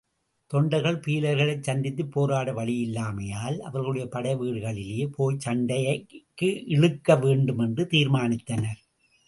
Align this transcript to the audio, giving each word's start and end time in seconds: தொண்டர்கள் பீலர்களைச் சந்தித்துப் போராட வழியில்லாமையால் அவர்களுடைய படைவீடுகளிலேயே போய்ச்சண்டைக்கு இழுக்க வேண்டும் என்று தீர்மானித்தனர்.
தொண்டர்கள் 0.51 0.97
பீலர்களைச் 0.97 1.63
சந்தித்துப் 1.63 2.11
போராட 2.11 2.53
வழியில்லாமையால் 2.53 3.57
அவர்களுடைய 3.59 4.07
படைவீடுகளிலேயே 4.11 5.05
போய்ச்சண்டைக்கு 5.17 6.49
இழுக்க 6.67 7.15
வேண்டும் 7.15 7.59
என்று 7.59 7.87
தீர்மானித்தனர். 7.91 8.81